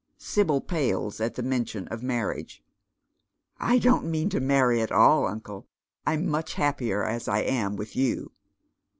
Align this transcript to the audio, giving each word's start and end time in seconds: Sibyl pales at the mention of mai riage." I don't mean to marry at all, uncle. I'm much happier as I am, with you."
Sibyl 0.17 0.61
pales 0.61 1.21
at 1.21 1.35
the 1.35 1.43
mention 1.43 1.87
of 1.89 2.01
mai 2.01 2.21
riage." 2.23 2.61
I 3.59 3.77
don't 3.77 4.09
mean 4.09 4.29
to 4.29 4.39
marry 4.39 4.81
at 4.81 4.91
all, 4.91 5.27
uncle. 5.27 5.67
I'm 6.07 6.25
much 6.25 6.55
happier 6.55 7.03
as 7.03 7.27
I 7.27 7.41
am, 7.41 7.75
with 7.75 7.95
you." 7.95 8.31